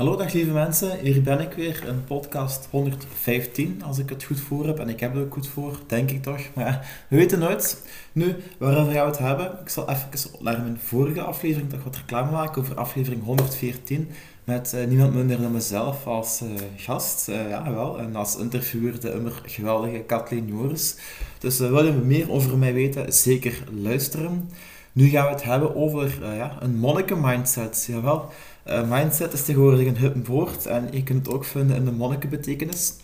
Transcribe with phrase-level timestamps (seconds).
[0.00, 4.40] Hallo dag lieve mensen, hier ben ik weer, een podcast 115 als ik het goed
[4.40, 4.78] voor heb.
[4.78, 6.40] En ik heb het ook goed voor, denk ik toch.
[6.54, 7.82] Maar ja, we weten nooit.
[8.12, 9.58] Nu, waarover gaan we het hebben?
[9.62, 14.08] Ik zal even naar mijn vorige aflevering toch wat reclame maken over aflevering 114.
[14.44, 17.28] Met uh, niemand minder dan mezelf als uh, gast.
[17.28, 17.98] Uh, ja, wel.
[17.98, 20.96] En als interviewer de immer geweldige Kathleen Joris.
[21.38, 24.48] Dus wil je meer over mij weten, zeker luisteren.
[24.92, 27.84] Nu gaan we het hebben over ja, een monniken-mindset.
[27.86, 28.28] Jawel.
[28.66, 31.92] Uh, mindset is tegenwoordig een hip woord en je kunt het ook vinden in de
[31.92, 32.94] monnikenbetekenis.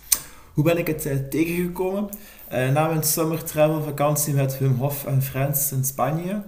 [0.52, 2.08] Hoe ben ik het uh, tegengekomen?
[2.50, 6.42] Na mijn summer travel vakantie met Wim Hof en Friends in Spanje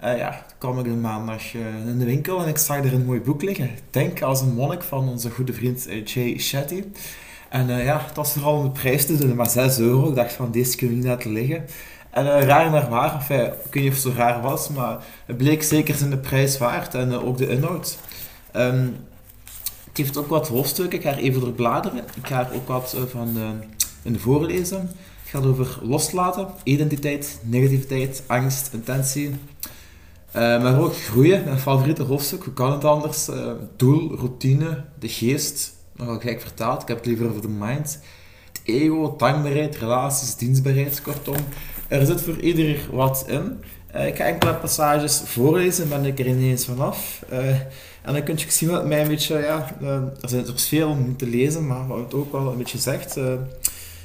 [0.00, 1.54] ja, kwam ik een maandag
[1.86, 3.70] in de winkel en ik zag er een mooi boek liggen.
[3.90, 6.84] Denk als een monnik van onze goede vriend Jay Shetty.
[7.48, 10.08] En ja, het was vooral om de prijs te doen, maar 6 euro.
[10.08, 11.64] Ik dacht van, deze kun je niet laten liggen.
[12.12, 15.36] En raar naar waar, of, ik weet niet of het zo raar was, maar het
[15.36, 17.98] bleek zeker zijn de prijs waard en ook de inhoud.
[18.56, 18.96] Um,
[19.84, 21.98] het heeft ook wat hoofdstukken, ik ga er even door bladeren.
[21.98, 23.36] Ik ga er ook wat van
[24.02, 24.80] in voorlezen.
[25.22, 29.28] Het gaat over loslaten, identiteit, negativiteit, angst, intentie.
[29.28, 29.34] Uh,
[30.34, 32.44] maar ook groeien, mijn favoriete hoofdstuk.
[32.44, 33.28] Hoe kan het anders?
[33.76, 35.74] doel, routine, de geest.
[35.96, 38.00] Nogal gek vertaald, ik heb het liever over de mind.
[38.64, 41.36] Ego, dankbaarheid, relaties, dienstbaarheid, kortom.
[41.88, 43.60] Er zit voor ieder wat in.
[44.06, 47.22] ik ga enkele passages voorlezen, ben ik er ineens vanaf.
[48.02, 50.88] En dan kun je zien wat mij een beetje, ja, uh, er zijn er veel
[50.88, 53.18] om te lezen, maar wat het ook wel een beetje zegt,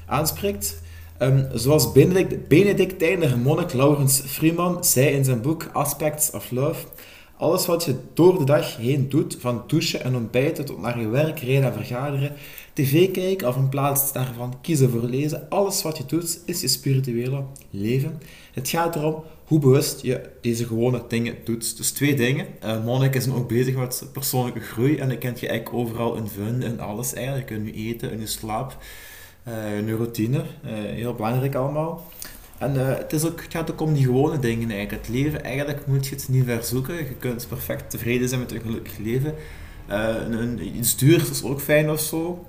[0.05, 0.77] aanspreekt.
[1.21, 6.86] Um, zoals Benedict, Benedictijner monnik Laurens Freeman zei in zijn boek Aspects of Love,
[7.38, 11.07] alles wat je door de dag heen doet, van douchen en ontbijten tot naar je
[11.07, 12.33] werk, rijden en vergaderen,
[12.73, 16.67] tv kijken of in plaats daarvan kiezen voor lezen, alles wat je doet is je
[16.67, 18.21] spirituele leven.
[18.53, 21.77] Het gaat erom hoe bewust je deze gewone dingen doet.
[21.77, 22.45] Dus twee dingen.
[22.63, 26.27] Uh, Monnik is ook bezig met persoonlijke groei en dat kent je eigenlijk overal in
[26.27, 27.49] vinden, in alles eigenlijk.
[27.49, 28.77] In je eten, in je slaap,
[29.47, 30.38] uh, in je routine.
[30.38, 32.11] Uh, heel belangrijk allemaal.
[32.59, 35.05] En het, is ook, het gaat ook om die gewone dingen eigenlijk.
[35.05, 36.95] Het leven, eigenlijk moet je het niet verzoeken.
[36.95, 39.33] Je kunt perfect tevreden zijn met een gelukkig leven.
[39.87, 42.45] een, iets is ook fijn of zo.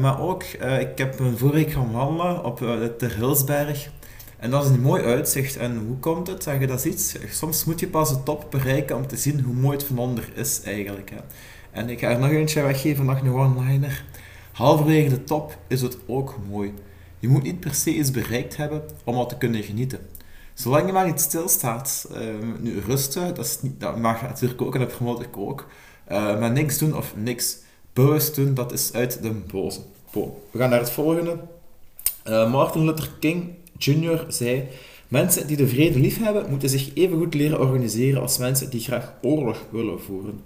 [0.00, 0.42] maar ook,
[0.80, 2.58] ik heb een vorige gaan wandelen op
[2.98, 3.90] de Hilsberg.
[4.38, 5.56] En dat is een mooi uitzicht.
[5.56, 6.42] En hoe komt het?
[6.42, 7.16] Zeg je, dat iets.
[7.30, 10.28] Soms moet je pas de top bereiken om te zien hoe mooi het van onder
[10.34, 11.10] is eigenlijk.
[11.10, 11.16] Hè.
[11.70, 14.04] En ik ga er nog eentje weggeven, nog een one-liner.
[14.52, 16.74] Halverwege de top is het ook mooi.
[17.18, 19.98] Je moet niet per se iets bereikt hebben om al te kunnen genieten.
[20.54, 22.18] Zolang je maar niet stilstaat, uh,
[22.60, 25.66] nu rusten, dat, is niet, mag natuurlijk ook en dat promote ik ook.
[26.10, 27.56] Uh, maar niks doen of niks
[27.92, 29.80] bewust doen, dat is uit de boze.
[30.50, 31.38] We gaan naar het volgende.
[32.28, 34.68] Uh, Martin Luther King Junior zei:
[35.08, 39.12] Mensen die de vrede liefhebben, moeten zich even goed leren organiseren als mensen die graag
[39.22, 40.40] oorlog willen voeren.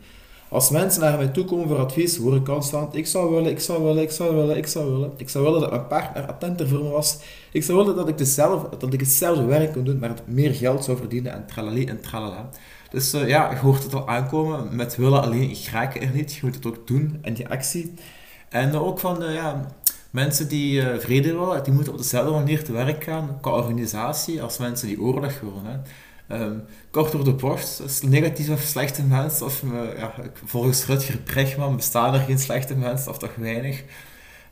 [0.53, 3.61] Als mensen naar mij toe komen voor advies, hoor ik constant: Ik zou willen, ik
[3.61, 5.13] zou willen, ik zou willen, ik zou willen.
[5.17, 7.19] Ik zou willen dat mijn partner attenter voor me was.
[7.53, 10.85] Ik zou willen dat ik, dezelfde, dat ik hetzelfde werk kon doen, maar meer geld
[10.85, 12.49] zou verdienen en tralali en tralala.
[12.91, 14.77] Dus uh, ja, je hoort het al aankomen.
[14.77, 16.35] Met willen alleen, ik raak er niet.
[16.35, 17.95] Je moet het ook doen en die actie.
[18.49, 19.67] En ook van, de, ja,
[20.11, 24.43] mensen die uh, vrede willen, die moeten op dezelfde manier te werk gaan qua organisatie
[24.43, 25.65] als mensen die oorlog willen.
[25.65, 25.77] Hè.
[26.33, 29.63] Um, kort door de bocht, is negatief of slechte mensen, of
[29.97, 33.85] ja, volgens Rutger Bregman bestaan er geen slechte mensen, of toch weinig.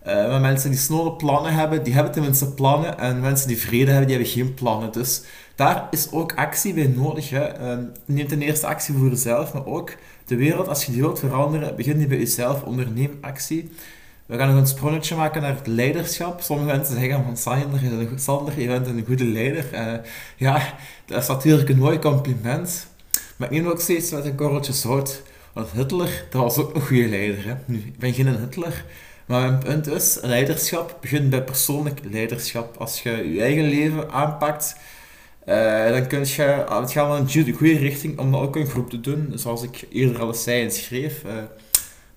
[0.07, 3.91] Uh, maar mensen die snelle plannen hebben, die hebben tenminste plannen, en mensen die vrede
[3.91, 4.93] hebben, die hebben geen plannen.
[4.93, 5.23] Dus
[5.55, 7.33] daar is ook actie bij nodig.
[7.33, 9.93] Uh, neem ten eerste actie voor jezelf, maar ook
[10.25, 13.71] de wereld, als je die wilt veranderen, begin die bij jezelf, onderneem actie.
[14.31, 16.41] We gaan nog een sprongetje maken naar het leiderschap.
[16.41, 17.37] Sommige mensen zeggen van
[18.19, 19.65] Sander, je bent een goede leider.
[19.73, 19.93] Uh,
[20.37, 20.75] ja,
[21.07, 22.87] dat is natuurlijk een mooi compliment.
[23.37, 25.23] Maar ik neem ook steeds met een korreltje zout.
[25.53, 27.45] Want Hitler, dat was ook een goede leider.
[27.45, 27.55] Hè?
[27.65, 28.85] Nu, ik ben geen Hitler.
[29.27, 32.77] Maar mijn punt is, leiderschap begint bij persoonlijk leiderschap.
[32.77, 34.77] Als je je eigen leven aanpakt,
[35.47, 38.91] uh, dan kun je, het gaat in een goede richting om dat ook in groep
[38.91, 39.33] te doen.
[39.35, 41.25] Zoals ik eerder al eens zei en schreef.
[41.25, 41.33] Uh,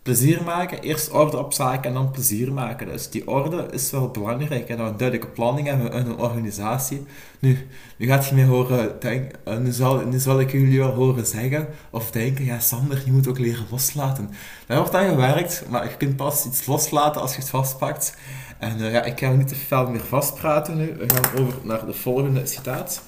[0.03, 2.87] plezier maken, eerst orde op zaken en dan plezier maken.
[2.87, 7.05] Dus die orde is wel belangrijk en een duidelijke planning hebben in een organisatie.
[7.39, 7.67] Nu,
[7.97, 11.25] nu gaat je mij horen denken, eh, nu zal, nu zal ik jullie wel horen
[11.25, 14.29] zeggen of denken, ja Sander, je moet ook leren loslaten.
[14.67, 18.17] Daar wordt aan gewerkt, maar je kunt pas iets loslaten als je het vastpakt.
[18.59, 20.95] En uh, ja, ik ga niet te veel meer vastpraten nu.
[20.97, 23.03] We gaan over naar de volgende citaat.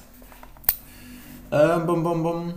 [1.52, 2.52] Uh, bom, bom, bom.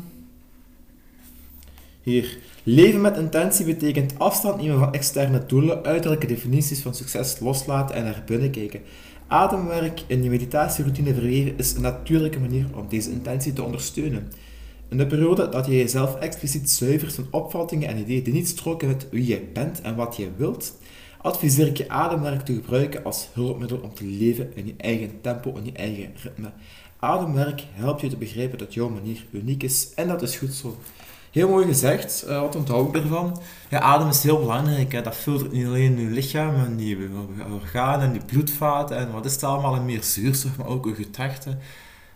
[2.10, 2.38] Hier.
[2.64, 8.04] Leven met intentie betekent afstand nemen van externe doelen, uiterlijke definities van succes loslaten en
[8.04, 8.82] naar binnen kijken.
[9.28, 14.32] Ademwerk in je meditatieroutine verweven is een natuurlijke manier om deze intentie te ondersteunen.
[14.90, 18.88] in de periode dat je jezelf expliciet zuivert van opvattingen en ideeën die niet stroken
[18.88, 20.78] met wie jij bent en wat jij wilt,
[21.22, 25.56] adviseer ik je ademwerk te gebruiken als hulpmiddel om te leven in je eigen tempo
[25.56, 26.52] en je eigen ritme.
[27.00, 30.78] Ademwerk helpt je te begrijpen dat jouw manier uniek is en dat is goed zo.
[31.32, 33.42] Heel mooi gezegd, uh, wat onthoud ik ervan?
[33.70, 34.92] Ja, adem is heel belangrijk.
[34.92, 35.02] Hè.
[35.02, 37.10] Dat filtert niet alleen je lichaam en je
[37.54, 40.96] organen en je bloedvaten en wat is het allemaal en meer zuurstof, maar ook je
[40.96, 41.60] gedachten.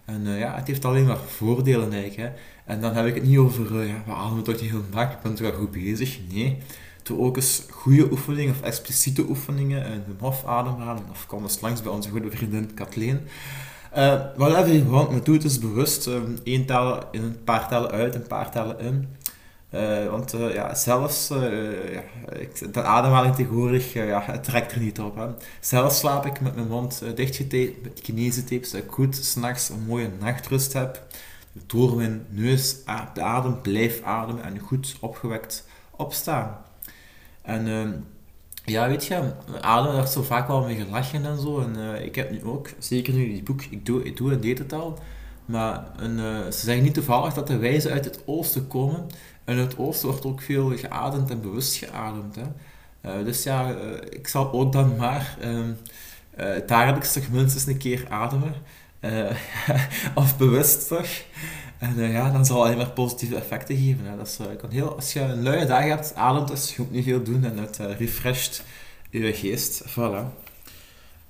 [0.05, 2.15] En uh, ja, het heeft alleen maar voordelen eigenlijk.
[2.15, 2.39] Hè.
[2.65, 5.11] En dan heb ik het niet over, uh, ja, we ademen toch niet heel dag,
[5.11, 6.19] ik ben toch wel goed bezig.
[6.31, 6.57] Nee,
[7.03, 9.91] doe ook eens goede oefeningen of expliciete oefeningen.
[9.91, 13.19] Een hofademhaling of kom eens langs bij onze goede vriendin Kathleen.
[13.97, 16.05] Uh, whatever je want, maar doe het is bewust.
[16.05, 16.65] Um, één
[17.11, 19.07] in, een paar tellen uit, een paar tellen in.
[19.71, 22.01] Uh, want uh, ja, zelfs uh, ja,
[22.39, 25.15] ik, de ademhaling tegenwoordig, ja, het trekt er niet op.
[25.15, 25.25] Hè.
[25.59, 30.09] Zelfs slaap ik met mijn mond dichtgetaped, met kinesietape, zodat ik goed s'nachts een mooie
[30.19, 31.05] nachtrust heb.
[31.65, 32.75] Door mijn neus
[33.13, 36.57] de adem blijf ademen en goed opgewekt opstaan.
[37.41, 37.91] En ehm,
[38.73, 39.31] ja, weet je,
[39.61, 41.59] Adem werd zo vaak wel mee gelachen en zo.
[41.59, 44.41] En uh, ik heb nu ook, zeker nu die boek, ik doe, ik doe en
[44.41, 44.99] deed het al.
[45.45, 49.05] Maar een, uh, ze zeggen niet toevallig dat de wijzen uit het oosten komen.
[49.43, 52.35] En in het oosten wordt ook veel geademd en bewust geademd.
[52.35, 52.45] Hè.
[53.19, 53.75] Uh, dus ja,
[54.09, 55.77] ik zal ook dan maar um,
[56.65, 58.53] dagelijks toch minstens een keer ademen.
[60.15, 61.07] of bewust toch.
[61.83, 64.05] En uh, ja, dan zal het alleen maar positieve effecten geven.
[64.05, 64.17] Hè.
[64.17, 66.91] Dat is, uh, kan heel, als je een luie dag hebt, ademt dus, je moet
[66.91, 68.63] niet veel doen en het uh, refresht
[69.09, 69.83] je geest.
[69.89, 70.23] Voilà.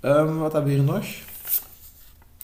[0.02, 1.06] Um, wat hebben we hier nog?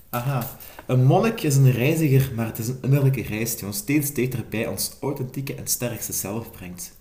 [0.10, 0.50] Aha.
[0.86, 4.68] Een monnik is een reiziger, maar het is een innerlijke reis die ons steeds dichterbij
[4.68, 6.98] ons authentieke en sterkste zelf brengt.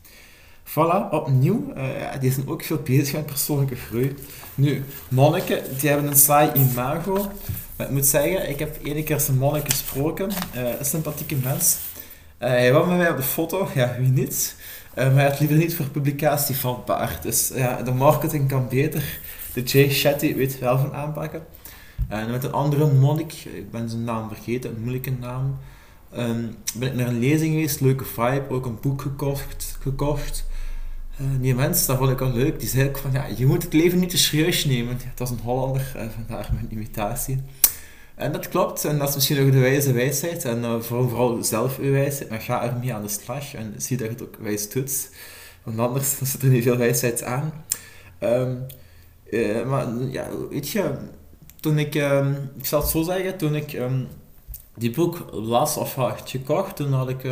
[0.69, 1.73] Voilà, opnieuw.
[1.77, 1.85] Uh,
[2.21, 4.15] die zijn ook veel bezig met persoonlijke groei.
[4.55, 7.31] Nu, monniken, die hebben een saai imago.
[7.77, 10.31] Maar ik moet zeggen, ik heb ene keer zijn monnik gesproken.
[10.57, 11.77] Uh, een sympathieke mens.
[12.39, 14.57] Uh, hij was met mij op de foto, ja, wie niet.
[14.95, 17.23] Maar hij had liever niet voor publicatie van paard.
[17.23, 19.21] Dus ja, de marketing kan beter.
[19.55, 21.43] De Jay Shetty weet wel van aanpakken.
[22.09, 25.59] En met een andere monnik, ik ben zijn naam vergeten, een moeilijke naam.
[26.17, 29.77] Um, ben ik naar een lezing geweest, leuke vibe, ook een boek gekocht.
[29.81, 30.47] gekocht.
[31.21, 33.63] Uh, die mens, dat vond ik wel leuk, die zei ook van, ja, je moet
[33.63, 34.97] het leven niet te serieus nemen.
[35.05, 37.43] Het was een Hollander, uh, vandaar mijn imitatie.
[38.15, 41.45] En dat klopt, en dat is misschien ook de wijze wijsheid, en uh, vooral, vooral
[41.45, 44.37] zelf uw wijsheid, maar ga ermee aan de slag en zie dat je het ook
[44.41, 45.11] wijs doet.
[45.63, 47.53] Want anders zit er niet veel wijsheid aan.
[48.21, 48.67] Um,
[49.67, 50.95] maar ja, weet je,
[51.61, 54.09] toen ik, um, ik zal het zo zeggen, toen ik um,
[54.75, 57.25] die boek las of had gekocht, toen had ik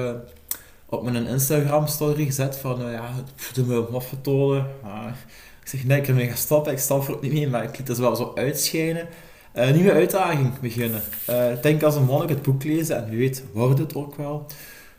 [0.88, 3.10] op mijn Instagram story gezet van, uh, ja,
[3.54, 4.66] de me afgetolen.
[4.84, 5.06] Uh,
[5.62, 7.78] ik zeg, nee, ik ermee gaan stoppen, ik stop er ook niet mee, maar ik
[7.78, 9.08] liet het wel zo uitschijnen.
[9.54, 11.02] Uh, nieuwe uitdaging beginnen.
[11.30, 14.46] Uh, denk als een monnik het boek lezen en wie weet, wordt het ook wel.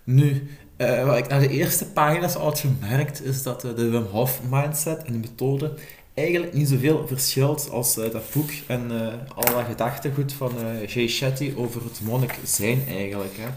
[0.03, 0.47] Nu,
[1.05, 5.13] wat ik naar de eerste pagina's had gemerkt, is dat de Wim Hof mindset en
[5.13, 5.73] de methode
[6.13, 8.91] eigenlijk niet zoveel verschilt als dat boek en
[9.35, 10.51] al dat gedachtegoed van
[10.87, 13.37] Jay Shetty over het monnik zijn eigenlijk.
[13.37, 13.47] Hè.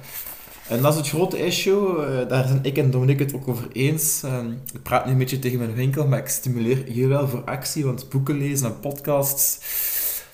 [0.70, 4.22] En dat is het grote issue, daar zijn ik en Dominique het ook over eens.
[4.24, 7.44] Ehm, ik praat nu een beetje tegen mijn winkel, maar ik stimuleer hier wel voor
[7.44, 9.58] actie, want boeken lezen en podcasts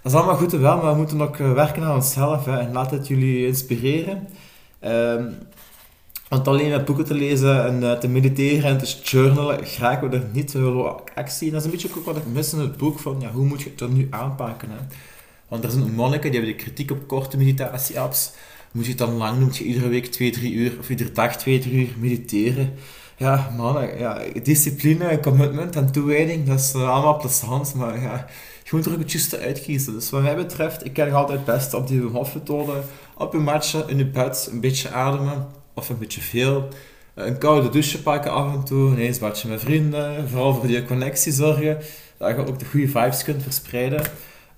[0.07, 2.59] dat is allemaal goed en wel, maar we moeten ook eh, werken aan onszelf hè,
[2.59, 4.29] en laat het jullie inspireren.
[4.85, 5.35] Um,
[6.29, 10.17] want alleen met boeken te lezen en uh, te mediteren en te journalen, raken we
[10.17, 10.53] er niet.
[10.53, 11.47] Willen actie.
[11.47, 13.45] En dat is een beetje ook wat ik mis in het boek, van ja, hoe
[13.47, 14.71] moet je het dan nu aanpakken.
[14.71, 14.77] Hè?
[15.49, 18.33] Want er zijn monniken die hebben de kritiek op korte meditatie-apps.
[18.73, 19.45] Moet je het dan lang doen?
[19.45, 22.75] Moet je iedere week 2, 3 uur of iedere dag 2, 3 uur mediteren?
[23.19, 28.27] Ja, mannen, ja, discipline, commitment en toewijding, dat is allemaal plezant, maar ja,
[28.63, 29.93] je moet er ook het juiste uitkiezen.
[29.93, 32.73] Dus wat mij betreft, ik ken altijd best op die Hof-methode.
[33.17, 36.69] Op je matje, in je bed, een beetje ademen, of een beetje veel.
[37.15, 40.29] Een koude douche pakken af en toe, een badje met vrienden.
[40.29, 41.79] Vooral voor die connectie zorgen,
[42.19, 44.03] dat je ook de goede vibes kunt verspreiden.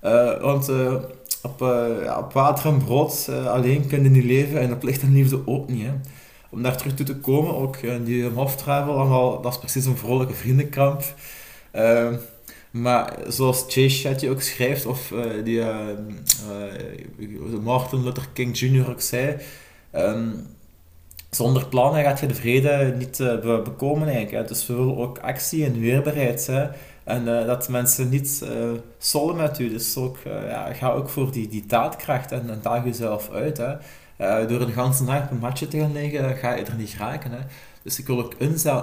[0.03, 0.93] Uh, want uh,
[1.43, 5.01] op, uh, ja, op, water en brood alleen kun je niet leven en op licht
[5.01, 5.85] en liefde ook niet.
[5.85, 5.91] Hè.
[6.49, 10.33] Om daar terug toe te komen, ook die Hof-travel, allemaal, dat is precies een vrolijke
[10.33, 11.03] vriendenkamp.
[12.71, 15.77] Maar zoals Jay Shetty ook schrijft, of uh, die uh,
[17.19, 18.89] uh, Martin Luther King Jr.
[18.89, 19.37] ook zei,
[19.95, 20.47] um,
[21.29, 23.17] zonder plannen gaat je de vrede niet
[23.63, 24.31] bekomen eigenlijk.
[24.31, 24.43] Hè.
[24.43, 26.47] Dus we willen ook actie en weerbaarheid.
[26.47, 26.67] Hè.
[27.09, 28.45] En dat mensen niet
[28.97, 29.69] sollen met u.
[29.69, 33.57] Dus ja, ga ook voor die, die daadkracht en, daag jezelf uit.
[33.57, 33.75] Hè.
[34.47, 37.31] door een ganse nacht op een matje te gaan ga je er niet raken.
[37.31, 37.39] Hè.
[37.81, 38.33] Dus ik wil ook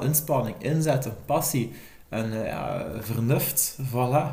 [0.00, 1.72] inspanning, inzetten, passie
[2.08, 4.26] en uh, ja, vernuft, voilà,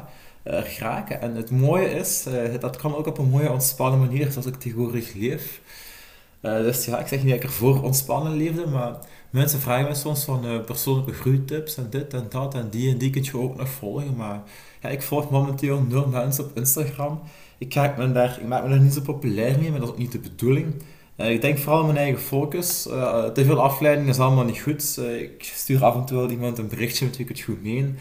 [0.44, 1.22] geraken.
[1.22, 4.56] En het mooie is, uh, dat kan ook op een mooie ontspannen manier, zoals ik
[4.56, 5.62] tegenwoordig leef.
[6.44, 8.96] Uh, dus ja, ik zeg niet dat ik ervoor ontspannen leefde, maar
[9.30, 12.98] mensen vragen me soms van uh, persoonlijke groeitips en dit en dat en die en
[12.98, 14.16] die kun je ook nog volgen.
[14.16, 14.42] Maar
[14.82, 17.22] ja, ik volg momenteel nul mensen op Instagram.
[17.58, 19.94] Ik, ga, ik, daar, ik maak me daar niet zo populair mee, maar dat is
[19.94, 20.74] ook niet de bedoeling.
[21.18, 22.82] Uh, ik denk vooral aan mijn eigen focus.
[23.34, 25.00] te veel afleiding is allemaal niet goed.
[25.20, 27.98] ik stuur af en toe wel iemand een berichtje met wie ik het goed meen.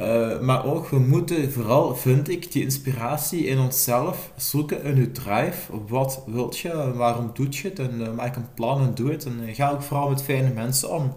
[0.00, 5.12] Uh, maar ook, we moeten vooral, vind ik, die inspiratie in onszelf zoeken in je
[5.12, 5.86] drive.
[5.88, 7.78] Wat wilt je, waarom doet je het?
[7.78, 9.24] En uh, maak een plan en doe het.
[9.24, 11.14] En uh, ga ook vooral met fijne mensen om.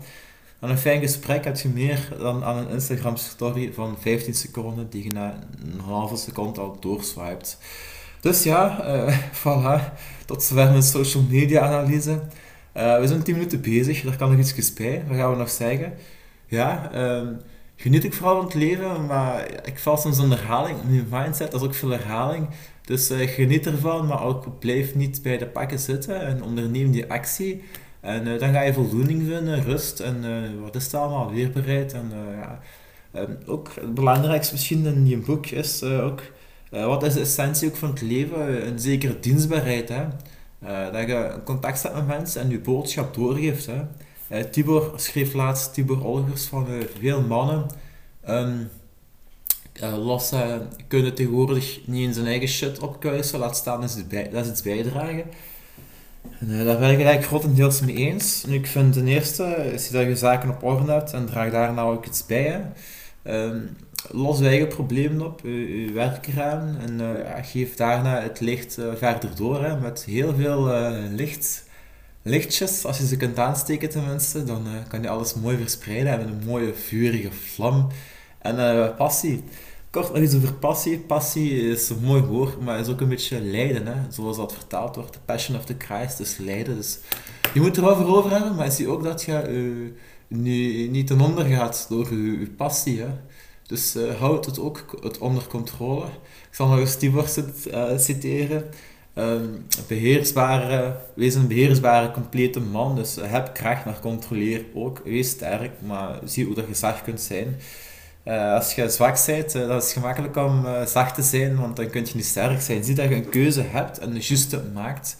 [0.60, 4.90] Aan een fijn gesprek heb je meer dan aan een Instagram story van 15 seconden
[4.90, 7.58] die je na een halve seconde al doorswipet.
[8.22, 8.84] Dus ja,
[9.42, 9.94] voilà.
[10.26, 12.22] Tot zover mijn social media analyse.
[12.74, 15.04] we zijn 10 minuten bezig, daar kan nog iets bij.
[15.08, 15.94] Wat gaan we nog zeggen?
[16.48, 17.34] Ja, ehm,
[17.80, 20.78] geniet ik vooral van het leven, maar ik val soms in herhaling.
[20.84, 22.48] Mijn mindset, is ook veel herhaling.
[22.82, 27.12] Dus uh, geniet ervan, maar ook blijf niet bij de pakken zitten en onderneem die
[27.12, 27.64] actie.
[28.00, 31.94] En uh, dan ga je voldoening vinden, rust en uh, wat is het allemaal, weerbaarheid.
[31.94, 32.60] En, ja.
[33.46, 36.22] ook het belangrijkste misschien in je boek is ook,
[36.70, 38.68] wat is de essentie ook van het leven?
[38.68, 39.90] Een zekere dienstbaarheid.
[39.90, 40.06] Hè?
[40.92, 43.66] dat je contact hebt met mensen en je boodschap doorgeeft.
[43.66, 43.82] Hè?
[44.32, 47.66] Uh, Tibor schreef laatst, Tibor Olgers, van uh, veel mannen
[48.30, 48.70] um,
[49.84, 50.56] uh,
[50.88, 55.24] kunnen tegenwoordig niet in zijn eigen shit opkuisen, laat staan ze, bij, dat iets bijdragen.
[56.40, 58.44] En, daar ben ik eigenlijk grotendeels mee eens.
[58.44, 59.44] Ik vind ten eerste,
[59.74, 62.72] is dat je zaken op orde hebt en draag daar nou ook iets bij.
[63.24, 63.78] Um,
[64.12, 69.64] los je eigen problemen op, je werk eraan en geef daarna het licht verder door
[69.64, 70.68] hè, met heel veel
[71.10, 71.68] licht
[72.30, 76.28] lichtjes, als je ze kunt aansteken tenminste, dan uh, kan je alles mooi verspreiden hebben.
[76.28, 77.88] Een mooie vurige vlam.
[78.40, 79.44] En uh, passie.
[79.90, 81.00] Kort nog iets over passie.
[81.00, 83.88] Passie is een mooi woord, maar is ook een beetje lijden.
[83.88, 84.12] Hè?
[84.12, 85.14] Zoals dat vertaald wordt.
[85.14, 86.76] The passion of the Christ is lijden.
[86.76, 87.00] Dus
[87.54, 89.92] je moet er wel voor over hebben, maar je ziet ook dat je uh,
[90.28, 93.00] nu niet ten onder gaat door je, passie.
[93.00, 93.10] Hè?
[93.68, 96.06] Dus houd het ook het onder controle.
[96.50, 97.28] Ik zal nog eens Tibor
[97.98, 98.70] citeren.
[99.20, 102.96] Um, beheersbare, wees een beheersbare, complete man.
[102.96, 105.02] Dus heb kracht, maar controleer ook.
[105.04, 107.56] Wees sterk, maar zie hoe dat je zacht kunt zijn.
[108.26, 111.76] Uh, als je zwak bent, uh, dat is gemakkelijk om uh, zacht te zijn, want
[111.76, 112.84] dan kun je niet sterk zijn.
[112.84, 115.18] Zie dat je een keuze hebt en de juiste maakt.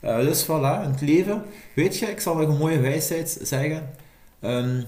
[0.00, 1.42] dus voilà, in het leven,
[1.74, 3.90] weet je, ik zal nog een mooie wijsheid zeggen.
[4.40, 4.84] Um,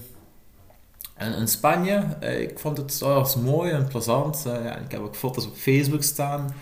[1.17, 4.43] in Spanje, ik vond het was mooi en plezant.
[4.45, 6.53] ja, ik heb ook foto's op Facebook staan.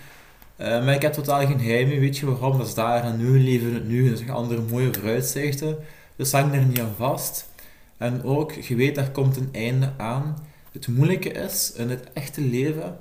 [0.57, 2.57] Uh, maar ik heb totaal geen geheim weet je waarom?
[2.57, 5.77] Dat is daar en nu, leven het nu, en zijn andere mooie vooruitzichten.
[6.15, 7.50] Dus hang er niet aan vast.
[7.97, 10.38] En ook, je weet, er komt een einde aan.
[10.71, 12.97] Het moeilijke is, in het echte leven,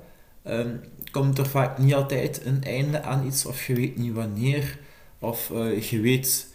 [0.47, 0.81] um,
[1.11, 4.79] komt er vaak niet altijd een einde aan iets, of je weet niet wanneer,
[5.19, 6.47] of uh, je weet...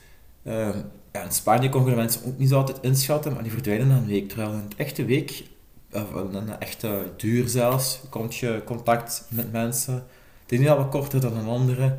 [0.43, 0.69] Uh,
[1.11, 4.27] ja, in Spanje konden mensen ook niet altijd inschatten, maar die verdwijnen na een week.
[4.27, 5.43] Terwijl in het echte week,
[5.91, 10.03] of een echte duur zelfs, komt je contact met mensen
[10.49, 11.97] de ene wat korter dan een andere.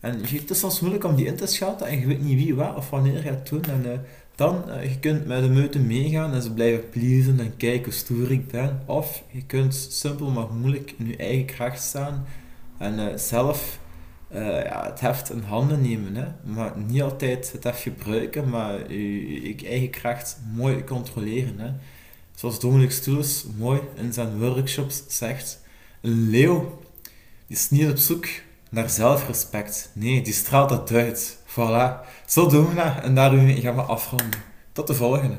[0.00, 2.54] En het is soms moeilijk om die in te schatten en je weet niet wie,
[2.54, 3.64] wat of wanneer gaat doen.
[3.64, 3.92] En uh,
[4.34, 7.92] dan, uh, je kunt met de meute meegaan en ze blijven pleasen en kijken hoe
[7.92, 8.82] stoer ik ben.
[8.86, 12.24] Of je kunt simpel maar moeilijk in je eigen kracht staan
[12.78, 13.78] en uh, zelf
[14.32, 16.16] ja, het heft in handen nemen.
[16.16, 16.26] Hè?
[16.52, 21.58] Maar niet altijd het heft gebruiken, maar je, je eigen kracht mooi controleren.
[21.58, 21.70] Hè?
[22.34, 25.60] Zoals Dominic Stoels mooi in zijn workshops zegt,
[26.00, 26.78] een leeuw
[27.50, 28.26] is niet op zoek
[28.70, 29.90] naar zelfrespect.
[29.92, 31.38] Nee, die straalt dat uit.
[31.46, 32.06] Voilà.
[32.26, 34.40] Zo doen we dat en daarmee gaan we afronden.
[34.72, 35.36] Tot de volgende.